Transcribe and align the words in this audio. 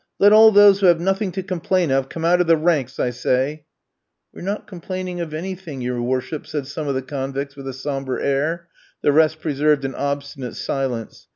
Let 0.17 0.33
all 0.33 0.49
those 0.51 0.79
who 0.79 0.87
have 0.87 0.99
nothing 0.99 1.31
to 1.33 1.43
complain 1.43 1.91
of 1.91 2.09
come 2.09 2.25
out 2.25 2.41
of 2.41 2.47
the 2.47 2.57
ranks, 2.57 2.97
I 2.99 3.11
say" 3.11 3.65
"We're 4.33 4.41
not 4.41 4.65
complaining 4.65 5.21
of 5.21 5.31
anything, 5.31 5.79
your 5.79 6.01
worship," 6.01 6.47
said 6.47 6.65
some 6.65 6.87
of 6.87 6.95
the 6.95 7.03
convicts 7.03 7.55
with 7.55 7.67
a 7.67 7.73
sombre 7.73 8.19
air; 8.19 8.67
the 9.03 9.11
rest 9.11 9.41
preserved 9.41 9.85
an 9.85 9.93
obstinate 9.93 10.55
silence. 10.55 11.27